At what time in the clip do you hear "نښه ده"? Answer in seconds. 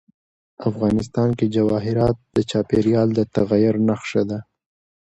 3.87-4.39